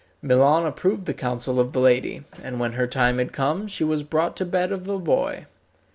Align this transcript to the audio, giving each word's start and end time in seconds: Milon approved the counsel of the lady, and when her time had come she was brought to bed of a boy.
Milon 0.23 0.65
approved 0.65 1.05
the 1.05 1.13
counsel 1.13 1.59
of 1.59 1.73
the 1.73 1.79
lady, 1.79 2.23
and 2.41 2.59
when 2.59 2.71
her 2.73 2.87
time 2.87 3.19
had 3.19 3.31
come 3.31 3.67
she 3.67 3.83
was 3.83 4.01
brought 4.01 4.35
to 4.37 4.45
bed 4.45 4.71
of 4.71 4.87
a 4.87 4.97
boy. 4.97 5.45